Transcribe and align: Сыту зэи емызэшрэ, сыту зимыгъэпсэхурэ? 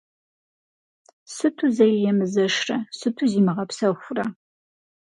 Сыту 1.33 1.67
зэи 1.75 1.95
емызэшрэ, 2.11 2.77
сыту 2.97 3.25
зимыгъэпсэхурэ? 3.31 4.25